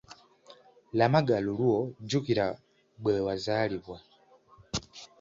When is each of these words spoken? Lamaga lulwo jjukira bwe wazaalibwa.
Lamaga 0.97 1.37
lulwo 1.45 1.77
jjukira 2.03 2.47
bwe 3.01 3.13
wazaalibwa. 3.25 3.97